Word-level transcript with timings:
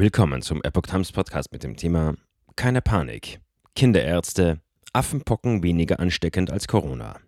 Willkommen 0.00 0.40
zum 0.40 0.62
Epoch 0.62 0.86
Times 0.86 1.12
Podcast 1.12 1.52
mit 1.52 1.62
dem 1.62 1.76
Thema 1.76 2.14
Keine 2.56 2.80
Panik. 2.80 3.38
Kinderärzte, 3.74 4.58
Affenpocken 4.94 5.62
weniger 5.62 6.00
ansteckend 6.00 6.50
als 6.50 6.66
Corona. 6.66 7.20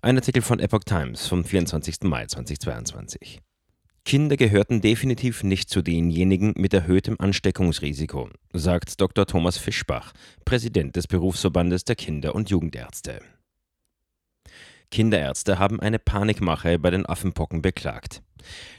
Ein 0.00 0.16
Artikel 0.16 0.40
von 0.40 0.60
Epoch 0.60 0.84
Times 0.84 1.26
vom 1.26 1.44
24. 1.44 2.02
Mai 2.04 2.26
2022. 2.26 3.40
Kinder 4.04 4.36
gehörten 4.36 4.82
definitiv 4.82 5.42
nicht 5.42 5.68
zu 5.68 5.82
denjenigen 5.82 6.54
mit 6.56 6.72
erhöhtem 6.72 7.16
Ansteckungsrisiko, 7.18 8.30
sagt 8.52 9.00
Dr. 9.00 9.26
Thomas 9.26 9.58
Fischbach, 9.58 10.12
Präsident 10.44 10.94
des 10.94 11.08
Berufsverbandes 11.08 11.82
der 11.82 11.96
Kinder- 11.96 12.36
und 12.36 12.50
Jugendärzte. 12.50 13.18
Kinderärzte 14.94 15.58
haben 15.58 15.80
eine 15.80 15.98
Panikmache 15.98 16.78
bei 16.78 16.88
den 16.88 17.04
Affenpocken 17.04 17.62
beklagt. 17.62 18.22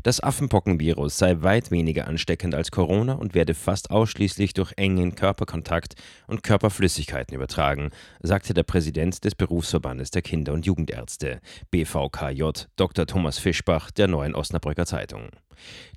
Das 0.03 0.23
Affenpockenvirus 0.23 1.17
sei 1.17 1.41
weit 1.41 1.71
weniger 1.71 2.07
ansteckend 2.07 2.55
als 2.55 2.71
Corona 2.71 3.15
und 3.15 3.35
werde 3.35 3.53
fast 3.53 3.91
ausschließlich 3.91 4.53
durch 4.53 4.71
engen 4.77 5.15
Körperkontakt 5.15 5.95
und 6.27 6.41
Körperflüssigkeiten 6.41 7.35
übertragen, 7.35 7.89
sagte 8.21 8.53
der 8.53 8.63
Präsident 8.63 9.25
des 9.25 9.35
Berufsverbandes 9.35 10.09
der 10.09 10.21
Kinder- 10.21 10.53
und 10.53 10.65
Jugendärzte, 10.65 11.41
BVKJ, 11.71 12.43
Dr. 12.77 13.07
Thomas 13.07 13.37
Fischbach 13.37 13.91
der 13.91 14.07
Neuen 14.07 14.35
Osnabrücker 14.35 14.85
Zeitung. 14.85 15.31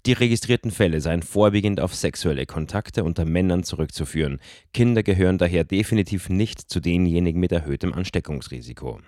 Die 0.04 0.14
registrierten 0.14 0.72
Fälle 0.72 1.00
seien 1.00 1.22
vorwiegend 1.22 1.78
auf 1.78 1.94
sexuelle 1.94 2.46
Kontakte 2.46 3.04
unter 3.04 3.24
Männern 3.24 3.62
zurückzuführen. 3.62 4.40
Kinder 4.72 5.04
gehören 5.04 5.38
daher 5.38 5.62
definitiv 5.62 6.28
nicht 6.28 6.58
zu 6.60 6.80
denjenigen 6.80 7.38
mit 7.38 7.52
erhöhtem 7.52 7.92
Ansteckungsrisiko. 7.92 8.98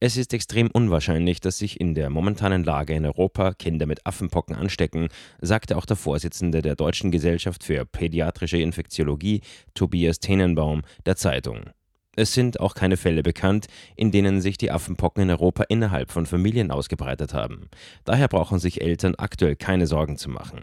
Es 0.00 0.16
ist 0.16 0.32
extrem 0.32 0.70
unwahrscheinlich, 0.70 1.40
dass 1.40 1.58
sich 1.58 1.80
in 1.80 1.94
der 1.94 2.10
momentanen 2.10 2.64
Lage 2.64 2.94
in 2.94 3.04
Europa 3.04 3.52
Kinder 3.54 3.86
mit 3.86 4.06
Affenpocken 4.06 4.54
anstecken, 4.54 5.08
sagte 5.40 5.76
auch 5.76 5.86
der 5.86 5.96
Vorsitzende 5.96 6.62
der 6.62 6.76
Deutschen 6.76 7.10
Gesellschaft 7.10 7.64
für 7.64 7.84
Pädiatrische 7.84 8.58
Infektiologie, 8.58 9.40
Tobias 9.74 10.20
Tenenbaum, 10.20 10.82
der 11.04 11.16
Zeitung. 11.16 11.70
Es 12.14 12.34
sind 12.34 12.58
auch 12.58 12.74
keine 12.74 12.96
Fälle 12.96 13.22
bekannt, 13.22 13.66
in 13.94 14.10
denen 14.10 14.40
sich 14.40 14.58
die 14.58 14.72
Affenpocken 14.72 15.22
in 15.22 15.30
Europa 15.30 15.64
innerhalb 15.68 16.10
von 16.10 16.26
Familien 16.26 16.72
ausgebreitet 16.72 17.32
haben. 17.32 17.68
Daher 18.04 18.26
brauchen 18.26 18.58
sich 18.58 18.80
Eltern 18.80 19.14
aktuell 19.14 19.54
keine 19.54 19.86
Sorgen 19.86 20.16
zu 20.16 20.28
machen. 20.28 20.62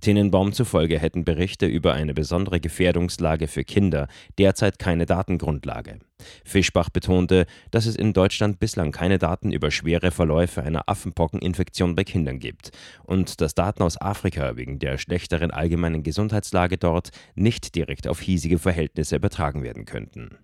Tenenbaum 0.00 0.52
zufolge 0.52 0.98
hätten 0.98 1.24
Berichte 1.24 1.66
über 1.66 1.94
eine 1.94 2.14
besondere 2.14 2.60
Gefährdungslage 2.60 3.48
für 3.48 3.64
Kinder 3.64 4.08
derzeit 4.38 4.78
keine 4.78 5.06
Datengrundlage. 5.06 5.98
Fischbach 6.44 6.90
betonte, 6.90 7.46
dass 7.70 7.86
es 7.86 7.96
in 7.96 8.12
Deutschland 8.12 8.58
bislang 8.58 8.92
keine 8.92 9.18
Daten 9.18 9.52
über 9.52 9.70
schwere 9.70 10.10
Verläufe 10.10 10.62
einer 10.62 10.88
Affenpockeninfektion 10.88 11.94
bei 11.94 12.04
Kindern 12.04 12.38
gibt 12.38 12.70
und 13.04 13.40
dass 13.40 13.54
Daten 13.54 13.82
aus 13.82 14.00
Afrika 14.00 14.56
wegen 14.56 14.78
der 14.78 14.98
schlechteren 14.98 15.50
allgemeinen 15.50 16.02
Gesundheitslage 16.02 16.78
dort 16.78 17.10
nicht 17.34 17.74
direkt 17.74 18.06
auf 18.06 18.20
hiesige 18.20 18.58
Verhältnisse 18.58 19.16
übertragen 19.16 19.62
werden 19.62 19.84
könnten. 19.84 20.38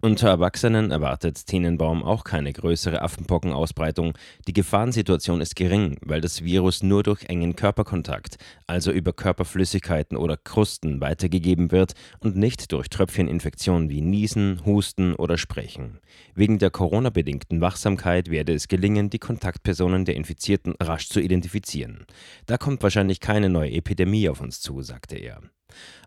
Unter 0.00 0.28
Erwachsenen 0.28 0.90
erwartet 0.90 1.46
Tenenbaum 1.46 2.02
auch 2.02 2.24
keine 2.24 2.52
größere 2.52 3.02
Affenpockenausbreitung. 3.02 4.14
Die 4.46 4.52
Gefahrensituation 4.52 5.40
ist 5.40 5.56
gering, 5.56 5.96
weil 6.02 6.20
das 6.20 6.44
Virus 6.44 6.82
nur 6.82 7.02
durch 7.02 7.24
engen 7.24 7.56
Körperkontakt, 7.56 8.36
also 8.66 8.90
über 8.90 9.12
Körperflüssigkeiten 9.12 10.16
oder 10.16 10.36
Krusten, 10.36 11.00
weitergegeben 11.00 11.72
wird 11.72 11.94
und 12.20 12.36
nicht 12.36 12.72
durch 12.72 12.88
Tröpfcheninfektionen 12.88 13.90
wie 13.90 14.00
Niesen, 14.00 14.60
Husten 14.64 15.14
oder 15.14 15.38
Sprechen. 15.38 16.00
Wegen 16.34 16.58
der 16.58 16.70
Corona-bedingten 16.70 17.60
Wachsamkeit 17.60 18.30
werde 18.30 18.54
es 18.54 18.68
gelingen, 18.68 19.10
die 19.10 19.18
Kontaktpersonen 19.18 20.04
der 20.04 20.16
Infizierten 20.16 20.74
rasch 20.80 21.08
zu 21.08 21.20
identifizieren. 21.20 22.06
Da 22.46 22.58
kommt 22.58 22.82
wahrscheinlich 22.82 23.20
keine 23.20 23.48
neue 23.48 23.72
Epidemie 23.72 24.28
auf 24.28 24.40
uns 24.40 24.60
zu, 24.60 24.82
sagte 24.82 25.16
er. 25.16 25.40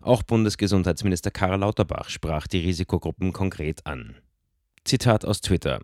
Auch 0.02 0.22
Bundesgesundheitsminister 0.22 1.30
Karl 1.30 1.60
Lauterbach 1.60 2.08
sprach 2.08 2.46
die 2.46 2.60
Risikogruppen 2.60 3.32
konkret 3.32 3.86
an. 3.86 4.16
Zitat 4.84 5.24
aus 5.24 5.40
Twitter. 5.40 5.80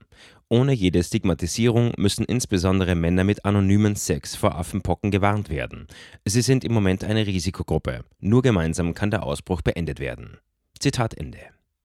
Ohne 0.49 0.73
jede 0.73 1.03
Stigmatisierung 1.03 1.92
müssen 1.97 2.25
insbesondere 2.25 2.95
Männer 2.95 3.25
mit 3.25 3.45
anonymen 3.45 3.97
Sex 3.97 4.36
vor 4.36 4.55
Affenpocken 4.55 5.11
gewarnt 5.11 5.51
werden. 5.51 5.86
Sie 6.25 6.42
sind 6.42 6.64
im 6.64 6.73
Moment 6.73 7.05
eine 7.05 7.27
Risikogruppe. 7.27 8.05
Nur 8.20 8.42
gemeinsam 8.42 8.95
kann 8.95 9.11
der 9.11 9.25
Ausbruch 9.25 9.63
beendet 9.63 10.01
werden. 10.01 10.39
Zitat 10.79 11.14
Ende. 11.14 11.54